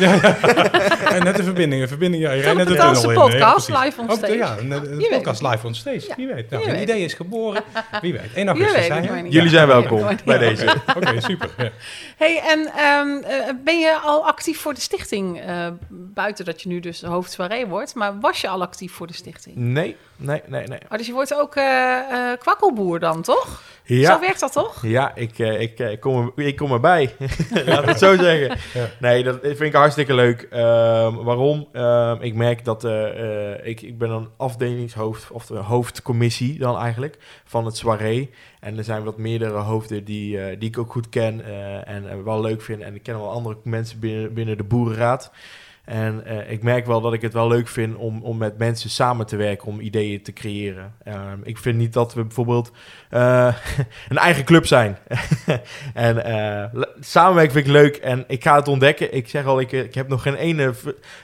[1.16, 1.82] En net de verbinding.
[1.82, 3.02] Een verbinding ja, je rijdt net de tunnel in.
[3.02, 4.34] Betaanse Ja, podcast, live on stage.
[4.34, 5.10] Ja, weet.
[5.10, 6.06] podcast live on stage.
[6.08, 6.16] Ja.
[6.16, 6.50] Wie weet.
[6.50, 6.90] Nou, Wie een weet.
[6.90, 7.64] idee is geboren.
[8.02, 8.34] Wie weet.
[8.34, 9.34] 1 Je augustus, het niet.
[9.34, 10.16] Jullie zijn welkom Ja.
[10.26, 10.76] bij deze.
[10.98, 11.50] Oké, super.
[11.58, 11.70] Ja.
[12.18, 15.42] Hey, en ehm, eh, ben je al actief voor de stichting?
[15.42, 17.96] eh, buiten dat je nu dus hoofdsoirée wordt.
[17.96, 19.56] Maar was je al actief voor de stichting?
[19.56, 20.80] Nee, nee, nee, nee.
[20.92, 23.62] Oh, dus je wordt ook eh, eh, kwakkelboer dan, toch?
[23.98, 24.14] Ja.
[24.14, 24.82] Zo werkt dat toch?
[24.86, 27.16] Ja, ik, eh, ik, eh, ik, kom, er, ik kom erbij.
[27.66, 28.58] Laat het zo zeggen.
[28.74, 28.90] Ja.
[29.00, 30.42] Nee, dat vind ik hartstikke leuk.
[30.42, 31.68] Ehm, waarom?
[31.72, 36.78] Ehm, ik merk dat eh, eh, ik, ik ben een afdelingshoofd, of de hoofdcommissie dan
[36.78, 38.30] eigenlijk, van het soirée.
[38.60, 42.24] En er zijn wat meerdere hoofden die, eh, die ik ook goed ken eh, en
[42.24, 42.82] wel leuk vind.
[42.82, 45.32] En ik ken wel andere mensen binnen, binnen de boerenraad.
[45.90, 48.90] En eh, ik merk wel dat ik het wel leuk vind om, om met mensen
[48.90, 50.94] samen te werken, om ideeën te creëren.
[51.04, 52.72] Ehm, ik vind niet dat we bijvoorbeeld
[53.10, 53.54] eh,
[54.10, 54.98] een eigen club zijn.
[55.94, 59.14] en eh, samenwerken vind ik leuk en ik ga het ontdekken.
[59.16, 60.74] Ik zeg al, ik, ik heb nog geen ene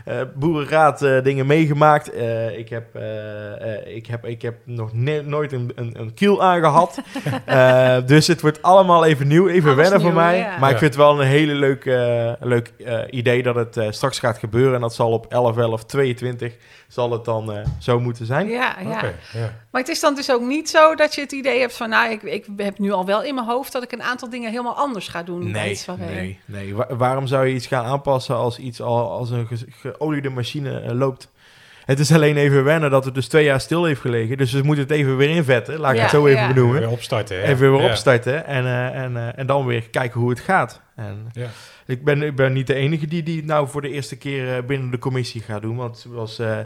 [0.05, 2.11] eh, boerenraad eh, dingen meegemaakt.
[2.13, 6.43] Eh, ik, heb, eh, eh, ik, heb, ik heb nog nooit een, een, een kiel
[6.43, 6.99] aangehad.
[7.45, 10.37] Eh, dus het wordt allemaal even nieuw, even Alles wennen voor mij.
[10.37, 10.57] ja.
[10.59, 13.87] Maar ik vind het wel een hele leuk, eh, leuk eh, idee dat het eh,
[13.89, 14.53] straks gaat gebeuren.
[14.55, 16.53] En dat zal op 11, 11, 22
[16.87, 18.47] zal het dan eh, zo moeten zijn.
[18.49, 18.89] Ja, ja.
[18.91, 19.53] Oké, ja.
[19.71, 21.89] Maar het is dan dus ook niet zo dat je het idee hebt van...
[21.89, 24.49] nou, ik, ik heb nu al wel in mijn hoofd dat ik een aantal dingen
[24.49, 25.51] helemaal anders ga doen.
[25.51, 26.75] Nee, nee, nee.
[26.75, 30.79] Wa- waarom zou je iets gaan aanpassen als iets al als een ge- geoliede machine
[30.79, 31.33] eh, loopt?
[31.85, 34.37] Het is alleen even wennen dat het dus twee jaar stil heeft gelegen.
[34.37, 35.79] Dus we moeten het even weer invetten.
[35.79, 36.47] Laat ik Ja, het zo even ja.
[36.53, 36.79] benoemen.
[36.79, 37.37] Weer opstarten.
[37.37, 37.43] hè?
[37.43, 37.89] Even weer Ja.
[37.89, 40.81] opstarten en, eh, en, eh, en dan weer kijken hoe het gaat.
[40.95, 41.47] En Ja.
[41.85, 44.55] Ik, ben, ik ben niet de enige die, die het nou voor de eerste keer
[44.55, 45.75] eh, binnen de commissie gaat doen.
[45.75, 46.59] Want zoals eh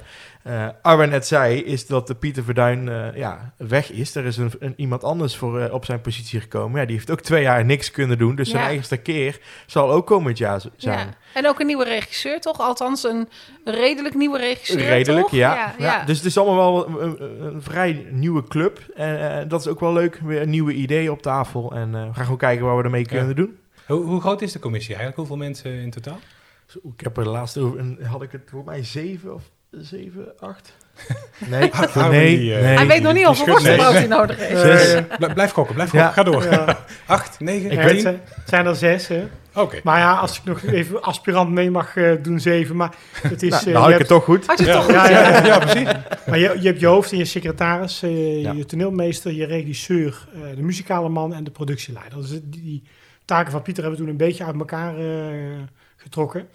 [0.44, 4.16] eh, Arwen net zei, is dat de Pieter Verduin eh, ja, weg is.
[4.16, 6.80] Er is een, een, iemand anders voor, op zijn positie gekomen.
[6.80, 8.36] Ja, die heeft ook twee jaar niks kunnen doen.
[8.36, 11.08] Dus zijn eigenste keer zal ook komend jaar zijn.
[11.08, 11.14] Ja.
[11.34, 12.60] En ook een nieuwe regisseur, toch?
[12.60, 13.30] Althans, een
[13.66, 15.36] redelijk nieuwe regisseur, Redelijk, toch?
[15.36, 15.56] ja.
[15.56, 15.86] ja, ja.
[15.86, 16.06] ja.
[16.06, 18.80] Dus het is allemaal wel een, vrij nieuwe club.
[18.96, 20.20] En dat is ook wel leuk.
[20.24, 21.72] Weer een nieuwe idee op tafel.
[21.72, 23.18] En eh, we gaan gewoon kijken wat we ermee Ja.
[23.18, 23.58] kunnen doen.
[23.90, 25.18] Hoe, hoe groot is de commissie eigenlijk?
[25.18, 26.20] Hoeveel mensen in totaal?
[26.66, 30.34] Zo, ik heb er laatst over, een- had ik het voor mij zeven of zeven,
[30.40, 30.74] acht?
[31.50, 31.72] Nee,
[32.10, 32.76] nee, die, eh, nee.
[32.78, 34.60] Hij weet nog niet hoeveel nee, worstenbrood hij nodig heeft.
[34.80, 34.94] Zes.
[34.94, 36.08] Eh, bl- blijf gokken, blijf gokken.
[36.08, 36.14] Ja.
[36.14, 36.44] Ga door.
[36.44, 36.80] Ja.
[37.06, 39.28] Acht, negen, Ik weet- het zijn- er zes, hè.
[39.54, 39.80] Oké.
[39.84, 42.76] Maar ja, als ik nog even aspirant mee mag eh, doen, zeven.
[42.76, 43.50] Maar het is...
[43.50, 44.46] Nou, eh, had ik hebt- het toch goed.
[44.46, 44.74] Had je Ja.
[44.74, 44.94] toch goed?
[44.94, 45.46] Ja, ja, ja.
[45.46, 45.88] Ja, precies.
[46.28, 48.52] Maar je, je hebt je hoofd en je secretaris, eh, Ja.
[48.52, 52.18] je toneelmeester, je regisseur, eh, de muzikale man en de productieleider.
[52.22, 52.84] Dus die, die
[53.30, 55.62] taken van Pieter hebben we toen een beetje uit elkaar eh,
[55.96, 56.50] getrokken.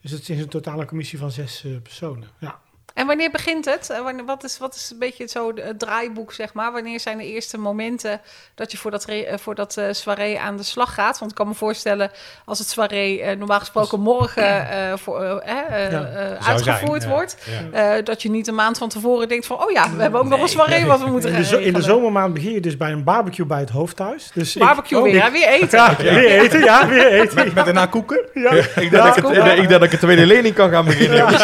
[0.00, 2.28] Dus het is een totale commissie van zes eh, personen.
[2.38, 2.60] Ja.
[2.98, 3.90] En wanneer begint het?
[3.90, 6.72] Eh, Wat is, wat is een beetje zo het draaiboek, zeg maar?
[6.72, 8.20] Wanneer zijn de eerste momenten
[8.54, 11.18] dat je voor dat, eh, voor dat eh, soirée aan de slag gaat?
[11.18, 12.10] Want ik kan me voorstellen,
[12.44, 16.04] als het soirée normaal gesproken morgen eh, voor, eh, eh, eh, Ja.
[16.04, 17.36] eh, Zou uitgevoerd zijn, wordt,
[17.72, 17.96] Ja.
[17.96, 20.28] eh, dat je niet een maand van tevoren denkt van, oh ja, we hebben ook
[20.28, 22.92] nog een soirée wat we moeten In de, in de zomermaand begin je dus bij
[22.92, 24.30] een barbecue bij het hoofdhuis.
[24.34, 25.30] Dus ik- Barbecue oh, weer, ik- hè?
[25.30, 25.78] weer eten.
[25.88, 27.34] Ja, weer eten, ja, weer eten.
[27.34, 28.20] Met, met daarna koeken?
[28.34, 28.50] Ja.
[28.52, 31.26] Ik denk, dat ik, het, ik denk dat ik een tweede lening kan gaan beginnen.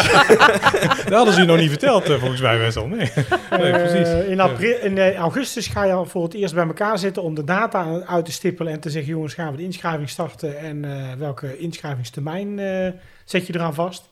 [1.05, 2.87] Dat hadden nog niet verteld, eh, volgens mij Wessel.
[2.87, 2.97] Nee,
[3.59, 4.07] nee precies.
[4.07, 7.23] Eh, in, april, in eh, augustus ga je al voor het eerst bij elkaar zitten
[7.23, 10.59] om de data uit te stippelen en te zeggen, jongens, gaan we de inschrijving starten
[10.59, 12.91] en eh, welke inschrijvingstermijn eh,
[13.25, 14.09] zet je eraan vast.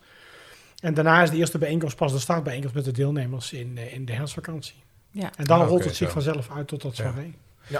[0.81, 4.13] En daarna is de eerste bijeenkomst pas de startbijeenkomst met de deelnemers in, in de
[4.13, 4.75] herfstvakantie.
[5.11, 5.29] Ja.
[5.37, 6.13] En dan Ah, rolt het zich zo.
[6.13, 7.03] vanzelf uit tot dat Ja.
[7.03, 7.33] soirée.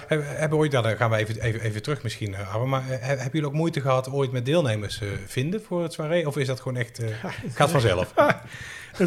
[0.08, 2.96] Hebben, hebben ooit, nou, dan gaan we even, even, even terug misschien, Arwen, maar he-
[2.98, 6.28] hebben jullie ook moeite gehad ooit met deelnemers eh, vinden voor het soirée?
[6.28, 7.10] Of is dat gewoon echt, eh,
[7.54, 8.14] gaat vanzelf?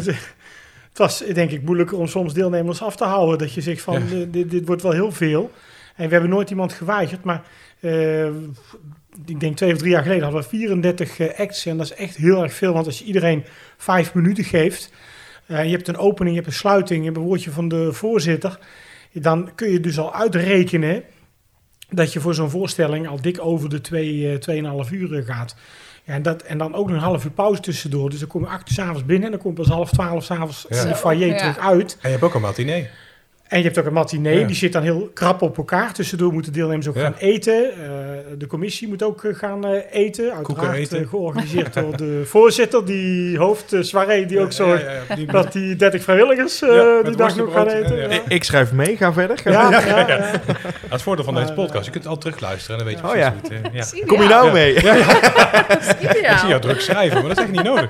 [0.97, 3.37] het was denk ik moeilijker om soms deelnemers af te houden.
[3.37, 4.15] Dat je zegt van Ja.
[4.15, 5.51] eh, dit, dit wordt wel heel veel.
[5.95, 7.23] En we hebben nooit iemand geweigerd.
[7.23, 7.43] Maar
[7.79, 8.25] eh,
[9.25, 11.65] ik denk twee of drie jaar geleden hadden we 34 eh, acts.
[11.65, 12.73] En dat is echt heel erg veel.
[12.73, 13.43] Want als je iedereen
[13.77, 14.91] vijf minuten geeft.
[15.47, 18.59] je hebt een opening, je hebt een sluiting, je hebt een woordje van de voorzitter.
[19.13, 21.03] Dan kun je dus al uitrekenen
[21.89, 25.55] dat je voor zo'n voorstelling al dik over de twee, eh, 2,5 uur gaat.
[26.07, 28.09] Ja, en, dat, en dan ook nog een half uur pauze tussendoor.
[28.09, 30.23] Dus dan kom je acht uur s'avonds binnen en dan kom je pas half twaalf
[30.23, 30.81] s'avonds Ja.
[30.81, 31.37] in de foyer Ja.
[31.37, 31.91] terug uit.
[31.93, 32.89] En je hebt ook een matinee.
[33.47, 34.47] En je hebt ook een matinee, Ja.
[34.47, 35.93] die zit dan heel krap op elkaar.
[35.93, 37.01] Tussendoor moeten deelnemers ook Ja.
[37.01, 37.63] gaan eten.
[37.71, 37.79] Eh,
[38.37, 40.33] de commissie moet ook eh, gaan eh, eten.
[40.33, 41.07] Uiteraard eten.
[41.07, 45.25] georganiseerd door de voorzitter, die hoofd uh, soirée, die ook zorgt Ja, ja, ja, die-
[45.37, 47.95] dat die 30 vrijwilligers eh, Ja, met die dag nog gaan eten.
[47.97, 48.19] ja, Ja, ja.
[48.27, 49.37] Ik schrijf mee, ga verder.
[49.37, 50.07] Ga ja, verder.
[50.19, 50.31] ja, ja.
[50.31, 51.85] Dat is het voordeel van deze podcast.
[51.85, 53.91] Je kunt het al terugluisteren en dan weet je Oh, precies ja.
[53.91, 54.05] hoe het...
[54.07, 54.73] Kom je nou mee?
[54.73, 57.89] Ik zie jou druk schrijven, maar dat is echt niet nodig.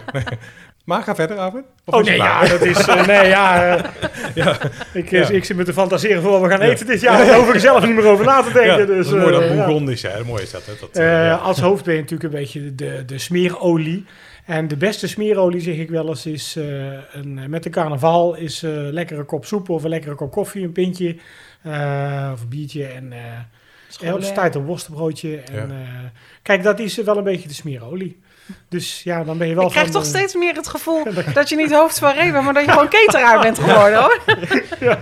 [0.88, 1.38] Maar ga verder.
[1.45, 1.54] Of
[1.86, 2.88] Oh nee, ja, dat is.
[2.88, 3.76] eh, nee, ja.
[3.78, 3.84] eh,
[4.43, 4.58] Ja.
[4.93, 5.30] Ik, eh, Ja.
[5.30, 6.65] ik zit me te fantaseren voor wat we gaan Ja.
[6.71, 7.26] eten dit jaar.
[7.26, 8.78] Daar hoef ik zelf niet meer over na te denken.
[8.80, 9.54] Ja, dus, dat is mooi, dat ja.
[9.56, 10.23] Bourgondisch, hè.
[10.23, 10.65] Mooi is dat.
[10.65, 10.73] Hè?
[10.80, 11.34] dat ja.
[11.36, 14.06] Als hoofd ben je natuurlijk een beetje de, de smeerolie.
[14.45, 16.65] En de beste smeerolie, zeg ik wel eens, is eh,
[17.12, 20.63] een, met de carnaval is eh, een lekkere kop soep of een lekkere kop koffie,
[20.63, 21.15] een pintje
[21.62, 22.86] eh, of een biertje.
[22.86, 23.19] En eh
[23.88, 25.38] zijn tijd een worstenbroodje.
[25.38, 25.62] En, Ja.
[25.62, 26.00] eh,
[26.41, 28.19] kijk, dat is wel een beetje de smeerolie.
[28.69, 31.03] Dus ja, dan ben je wel Ik krijg van, toch eh, steeds meer het gevoel
[31.33, 34.19] dat je niet hoofdsoirée bent, maar dat je gewoon cateraar bent geworden hoor.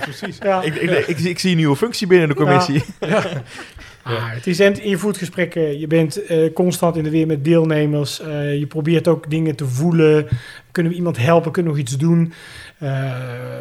[0.00, 0.38] precies.
[0.42, 0.62] Ja.
[0.62, 2.84] Ik, ik, ik, zie- ik zie een nieuwe functie binnen de commissie.
[4.02, 8.20] Ah, het is in je voetgesprekken, je bent eh, constant in de weer met deelnemers.
[8.20, 10.28] eh, je probeert ook dingen te voelen.
[10.72, 11.52] Kunnen we iemand helpen?
[11.52, 12.32] Kunnen we nog iets doen?
[12.78, 13.12] Eh,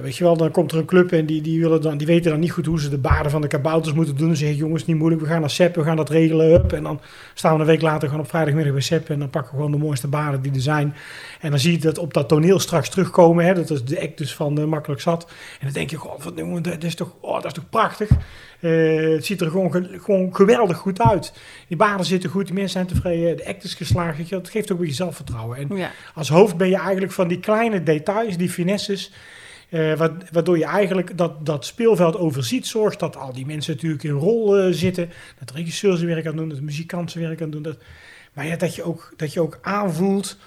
[0.01, 2.32] weet je wel, dan komt er een club en die, die, willen dan, die weten
[2.32, 4.27] dan niet goed hoe ze de baden van de kabouters moeten doen.
[4.27, 6.49] Dan zeggen jongens, niet moeilijk, we gaan naar Sepp, we gaan dat regelen.
[6.49, 6.73] Hup.
[6.73, 6.99] En dan
[7.34, 9.71] staan we een week later gewoon op vrijdagmiddag bij Sepp en dan pakken we gewoon
[9.71, 10.93] de mooiste baden die er zijn.
[11.41, 13.45] En dan zie je dat op dat toneel straks terugkomen.
[13.45, 13.53] Hè?
[13.53, 15.23] Dat is de act dus van eh, Makkelijk Zat.
[15.60, 18.10] En dan denk je, goh, wat, jongen, dat is toch, oh, dat is toch prachtig.
[18.60, 21.34] Eh, het ziet er gewoon, ge- gewoon geweldig goed uit.
[21.67, 24.17] Die baden zitten goed, die mensen zijn tevreden, de act is geslaagd.
[24.17, 24.43] weet je wel.
[24.43, 25.58] Het geeft ook een beetje zelfvertrouwen.
[25.58, 25.91] En Ja.
[26.15, 29.07] als hoofd ben je eigenlijk van die kleine details, die finesses,
[29.70, 32.67] eh, wa- waardoor je eigenlijk dat, dat speelveld overziet.
[32.67, 35.10] Zorgt dat al die mensen natuurlijk in rol eh, zitten.
[35.39, 37.62] Dat de regisseur zijn werk aan doen, dat de muzikant zijn werk aan doen.
[37.62, 37.78] Dat,
[38.34, 40.38] maar ja, dat je ook, dat je ook aanvoelt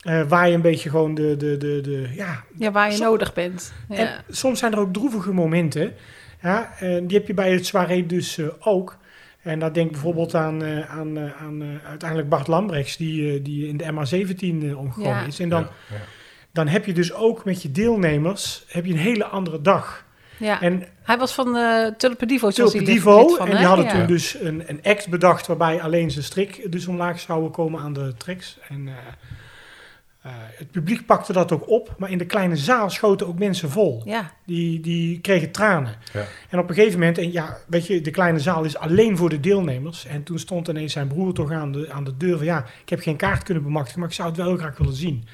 [0.00, 3.06] eh, waar je een beetje gewoon de, de, de, de ja, ja, waar je Som-
[3.06, 3.72] nodig bent.
[3.88, 3.96] Ja.
[3.96, 5.92] en soms zijn er ook droevige momenten.
[6.42, 8.96] Ja, en die heb je bij het soirée dus ook.
[9.42, 13.68] En dan denk ik bijvoorbeeld aan, eh, aan, eh, aan uiteindelijk Bart Lambrechts, die, die
[13.68, 15.26] in de MA17 eh, omgekomen Ja.
[15.26, 15.38] is.
[15.40, 16.00] En dan, Ja, ja.
[16.58, 20.04] Dan heb je dus ook met je deelnemers heb je een hele andere dag.
[20.38, 20.60] ja.
[20.60, 21.88] En Hij was van uh,
[22.26, 23.90] Divo, zoals Tulpen hij Divo, en die hadden ja.
[23.92, 27.92] toen dus een, een act bedacht waarbij alleen zijn strik dus omlaag zouden komen aan
[27.92, 28.58] de tracks.
[28.68, 28.94] En eh,
[30.22, 33.70] eh, het publiek pakte dat ook op, maar in de kleine zaal schoten ook mensen
[33.70, 34.02] vol.
[34.04, 35.96] Ja, Die, die kregen tranen.
[36.12, 36.24] Ja.
[36.50, 39.28] En op een gegeven moment, en ja, weet je, de kleine zaal is alleen voor
[39.28, 40.06] de deelnemers.
[40.06, 42.88] En toen stond ineens zijn broer toch aan de, aan de deur van, ja, ik
[42.88, 45.24] heb geen kaart kunnen bemachtigen, maar ik zou het wel heel graag willen zien.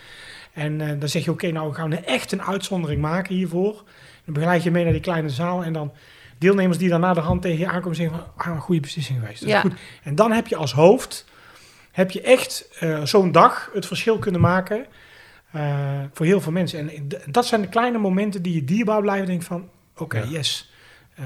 [0.55, 3.83] En eh, dan zeg je, oké, nou we gaan we echt een uitzondering maken hiervoor.
[4.25, 5.93] Dan begeleid je mee naar die kleine zaal en dan
[6.38, 9.19] deelnemers die dan na de hand tegen je aankomen zeggen van, ah, een goede beslissing
[9.21, 9.40] geweest.
[9.40, 9.61] Dat is Ja.
[9.61, 9.73] goed.
[10.03, 11.25] En dan heb je als hoofd,
[11.93, 14.87] heb je echt eh, zo'n dag het verschil kunnen maken
[15.53, 16.79] eh, voor heel veel mensen.
[16.79, 19.27] En dat zijn de kleine momenten die je dierbaar blijven.
[19.27, 20.25] Denk van, oké, Ja.
[20.29, 20.73] yes.
[21.14, 21.24] Eh,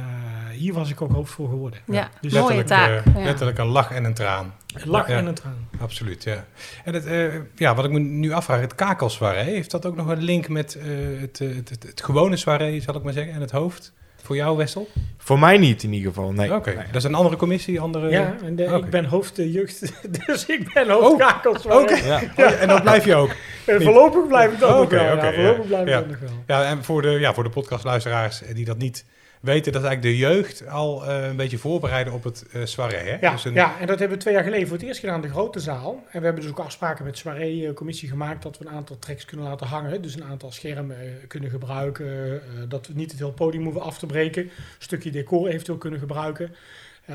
[0.53, 1.81] hier was ik ook hoofd voor geworden.
[1.87, 2.09] ja.
[2.21, 3.07] Dus mooie Letterlijk, taak.
[3.07, 3.25] eh, ja.
[3.25, 4.55] letterlijk een lach en een traan.
[4.85, 5.17] Lach Ja.
[5.17, 5.69] en een traan.
[5.81, 6.45] Absoluut, ja.
[6.85, 10.07] En het, eh, ja, wat ik me nu afvraag, het kakelsoirée, heeft dat ook nog
[10.09, 10.85] een link met eh,
[11.21, 13.93] het, het, het, het gewone soirée, zal ik maar zeggen, en het hoofd?
[14.23, 14.89] Voor jou, Wessel?
[15.19, 16.55] Voor mij niet in ieder geval, nee.
[16.55, 16.87] Oké, Nee.
[16.87, 18.09] dat is een andere commissie, andere...
[18.11, 18.77] Ja, en de- Oké.
[18.85, 19.93] ik ben hoofd eh, jeugd,
[20.27, 21.67] dus ik ben hoofd kakels.
[21.67, 22.17] Oké, Ja.
[22.17, 23.31] Oh, ja, en dan blijf je ook.
[23.67, 25.03] Eh, voorlopig blijf ik dat nog wel.
[25.03, 25.67] ja, voorlopig ja.
[25.67, 25.99] blijf ik Ja.
[25.99, 26.31] dat nog wel.
[26.47, 29.05] Ja, en voor de, ja, voor de podcastluisteraars die dat niet
[29.41, 33.17] weten, dat eigenlijk de jeugd al eh, een beetje voorbereiden op het eh soirée, hè?
[33.21, 35.15] Ja, Dus een- ja, en dat hebben we twee jaar geleden voor het eerst gedaan
[35.15, 36.03] in de grote zaal.
[36.11, 39.25] En we hebben dus ook afspraken met de soirée-commissie gemaakt dat we een aantal tracks
[39.25, 40.03] kunnen laten hangen.
[40.03, 42.41] Dus een aantal schermen eh, kunnen gebruiken.
[42.69, 44.43] dat we niet het hele podium hoeven af te breken.
[44.43, 46.55] Een stukje decor eventueel kunnen gebruiken.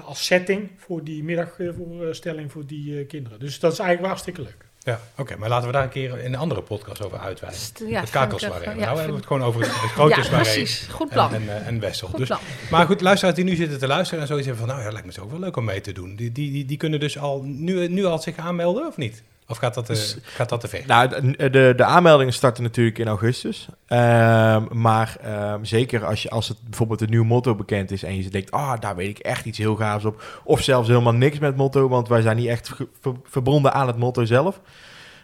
[0.04, 3.40] als setting voor die middagvoorstelling voor die kinderen.
[3.40, 4.66] Dus dat is eigenlijk hartstikke leuk.
[4.84, 7.62] Ja, oké, maar laten we daar een keer in een andere podcast over uitweiden.
[7.62, 10.88] St- ja, het echt, nou hebben we het gewoon over het, het grote ja, precies.
[10.92, 11.34] Goed En, plan.
[11.34, 12.08] en, eh, en Wessel.
[12.08, 12.40] Goed Dus, plan.
[12.72, 14.76] maar goed, luisteraars die nu zitten te luisteren en zoiets hebben van...
[14.76, 16.16] nou ja, lijkt me zo ook wel leuk om mee te doen.
[16.16, 19.24] Die, die, die, die kunnen dus al nu, nu al zich aanmelden, of niet?
[19.48, 20.84] Of gaat dat, te- gaat dat te ver?
[20.88, 23.68] Nou, de, de, aanmeldingen starten natuurlijk in augustus.
[23.88, 28.16] Ehm, maar ehm, zeker als, je, als het bijvoorbeeld een nieuw motto bekend is en
[28.24, 30.24] je denkt, ah, daar weet ik echt iets heel gaafs op.
[30.44, 33.98] Of zelfs helemaal niks met motto, want wij zijn niet echt ver- verbonden aan het
[33.98, 34.62] motto zelf.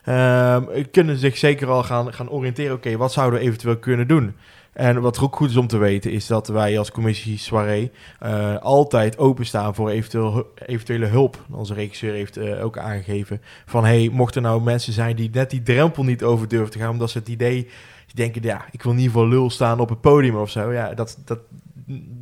[0.03, 4.35] Ehm, kunnen zich zeker al gaan, gaan oriënteren, oké, wat zouden we eventueel kunnen doen?
[4.73, 8.57] En wat ook goed is om te weten, is dat wij als commissie Soirée eh,
[8.57, 11.37] altijd openstaan voor eventueel, eventuele hulp.
[11.51, 15.49] Onze regisseur heeft eh, ook aangegeven van, hey, mochten er nou mensen zijn die net
[15.49, 17.69] die drempel niet over durven te gaan, omdat ze het idee,
[18.13, 20.71] denken, ja, ik wil niet voor lul staan op het podium of zo.
[20.73, 21.39] Ja, dat, dat,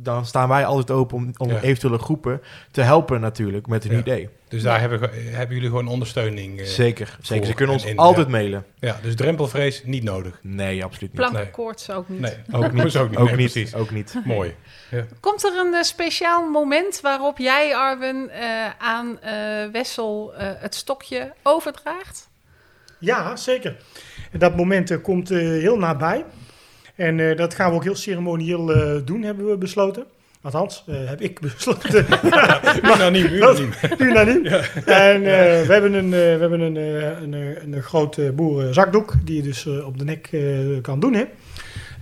[0.02, 1.60] dan staan wij altijd open om, om Ja.
[1.60, 3.98] eventuele groepen te helpen natuurlijk met een Ja.
[3.98, 4.28] idee.
[4.48, 6.60] Dus daar hebben, hebben jullie gewoon ondersteuning.
[6.60, 7.46] eh, Zeker, zeker.
[7.46, 8.32] Ze kunnen en ons in, altijd ja.
[8.32, 8.64] mailen.
[8.78, 10.38] Ja, dus drempelvrees niet nodig.
[10.42, 11.20] Nee, absoluut niet.
[11.20, 12.20] Plankenkoorts ook niet.
[12.20, 12.96] Nee, Ook niet.
[12.96, 13.18] Ook niet.
[13.18, 13.52] Ook niet.
[13.52, 13.74] Precies.
[13.74, 14.14] Ook niet.
[14.24, 14.54] Mooi.
[15.20, 18.46] Komt er een eh, speciaal moment waarop jij, Arwen, eh,
[18.78, 19.32] aan eh,
[19.72, 22.28] Wessel eh, het stokje overdraagt?
[22.98, 23.76] Ja, zeker.
[24.32, 26.24] En dat moment komt eh, heel nabij.
[26.94, 30.04] En eh, dat gaan we ook heel ceremonieel eh, doen, hebben we besloten.
[30.42, 32.06] Althans, eh, heb ik besloten.
[32.94, 33.72] Unaniem, unaniem.
[33.98, 34.46] Unaniem.
[34.84, 36.76] En eh, we hebben een, eh, we hebben een,
[37.22, 40.30] een, eh, een, grote boerenzakdoek die je dus op de nek
[40.82, 41.14] kan doen.
[41.14, 41.24] Hè?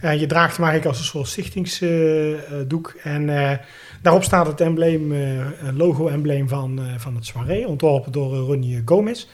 [0.01, 2.95] En je draagt hem eigenlijk als een soort stichtingsdoek.
[3.03, 3.27] en
[4.03, 9.27] daarop staat het embleem, een logo-embleem van, van het soirée, ontworpen door Ronnie Gomez.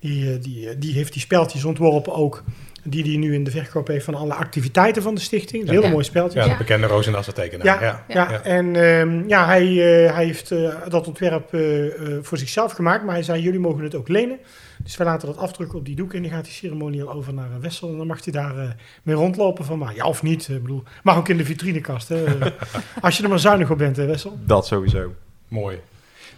[0.00, 2.44] Die, die, die heeft die speltjes ontworpen ook,
[2.84, 5.62] die hij nu in de verkoop heeft van alle activiteiten van de stichting.
[5.62, 5.90] Een hele Ja.
[5.90, 6.40] mooi speltje.
[6.40, 7.66] Ja, de bekende Roosendassen tekenaar.
[7.66, 8.04] Ja, Ja.
[8.08, 8.30] ja.
[8.30, 8.42] Ja.
[8.42, 9.66] en ehm, ja, hij,
[10.06, 13.60] eh, hij heeft eh, dat ontwerp eh, eh, voor zichzelf gemaakt, maar hij zei, jullie
[13.60, 14.38] mogen het ook lenen.
[14.82, 17.48] Dus wij laten dat afdrukken op die doek en dan gaat hij ceremonieel over naar
[17.60, 17.88] Wessel.
[17.90, 18.68] En dan mag hij daar eh,
[19.02, 19.94] mee rondlopen van mij.
[19.94, 22.08] Ja, of niet, ik bedoel, mag ook in de vitrinekast.
[22.08, 22.24] Hè.
[23.00, 24.38] Als je er maar zuinig op bent, hè, Wessel.
[24.44, 25.12] Dat sowieso.
[25.48, 25.78] Mooi.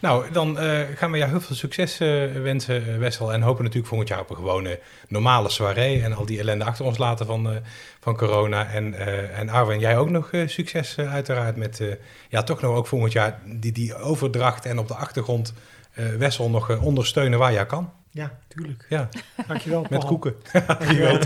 [0.03, 2.09] Nou, dan eh, gaan we jou heel veel succes eh,
[2.43, 3.33] wensen, eh, Wessel.
[3.33, 6.03] En hopen natuurlijk volgend jaar op een gewone normale soirée.
[6.03, 7.57] En al die ellende achter ons laten van, eh,
[8.01, 8.67] van corona.
[8.67, 11.87] En, eh, en Arwen, jij ook nog eh, succes uiteraard met, eh,
[12.29, 14.67] ja, toch nog ook volgend jaar die, die overdracht.
[14.67, 15.53] En op de achtergrond
[15.93, 17.91] eh, Wessel nog ondersteunen waar jij kan.
[18.11, 18.87] Ja, tuurlijk.
[18.89, 19.09] Ja,
[19.47, 19.87] Dankjewel.
[19.91, 20.35] met koeken.
[20.67, 21.19] Dankjewel.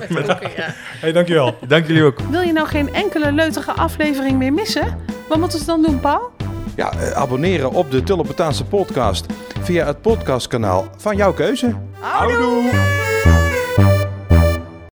[0.57, 0.75] ja.
[1.01, 1.55] Hey, dankjewel.
[1.69, 2.21] Dank jullie ook.
[2.21, 4.99] Wil je nou geen enkele leutige aflevering meer missen?
[5.29, 6.31] Wat moeten ze dan doen, Paul?
[6.77, 9.27] Ja, eh, abonneren op de Tullepetaanse podcast
[9.61, 11.75] via het podcastkanaal van jouw keuze.
[12.01, 13.46] Houdoe!